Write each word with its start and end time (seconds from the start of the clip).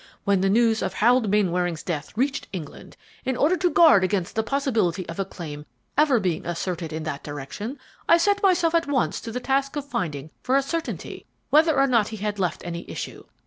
When 0.23 0.41
the 0.41 0.49
news 0.49 0.81
of 0.81 0.95
Harold 0.95 1.29
Mainwaring's 1.29 1.83
death 1.83 2.11
reached 2.17 2.47
England, 2.51 2.97
in 3.23 3.37
order 3.37 3.55
to 3.57 3.69
guard 3.69 4.03
against 4.03 4.33
the 4.33 4.41
possibility 4.41 5.07
of 5.07 5.19
a 5.19 5.25
claim 5.25 5.63
ever 5.95 6.19
being 6.19 6.43
asserted 6.43 6.91
in 6.91 7.03
that 7.03 7.23
direction, 7.23 7.77
I 8.09 8.17
set 8.17 8.41
myself 8.41 8.73
at 8.73 8.87
once 8.87 9.21
to 9.21 9.31
the 9.31 9.39
task 9.39 9.75
of 9.75 9.85
finding 9.85 10.31
for 10.41 10.57
a 10.57 10.63
certainty 10.63 11.27
whether 11.51 11.77
or 11.77 11.85
not 11.85 12.07
he 12.07 12.17
had 12.17 12.39
left 12.39 12.65
any 12.65 12.83
issue. 12.89 13.25